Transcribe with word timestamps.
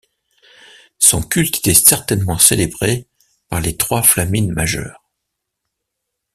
Son 0.97 1.21
culte 1.21 1.57
était 1.59 1.75
certainement 1.75 2.39
célébré 2.39 3.05
par 3.49 3.61
les 3.61 3.77
trois 3.77 4.01
flamines 4.01 4.51
majeurs. 4.51 5.03